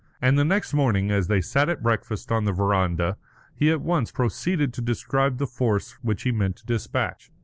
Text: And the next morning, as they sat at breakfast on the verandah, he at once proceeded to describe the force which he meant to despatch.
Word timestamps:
And 0.19 0.35
the 0.35 0.43
next 0.43 0.73
morning, 0.73 1.11
as 1.11 1.27
they 1.27 1.41
sat 1.41 1.69
at 1.69 1.83
breakfast 1.83 2.31
on 2.31 2.45
the 2.45 2.51
verandah, 2.51 3.17
he 3.53 3.69
at 3.69 3.81
once 3.81 4.11
proceeded 4.11 4.73
to 4.73 4.81
describe 4.81 5.37
the 5.37 5.45
force 5.45 5.91
which 6.01 6.23
he 6.23 6.31
meant 6.31 6.55
to 6.55 6.65
despatch. 6.65 7.29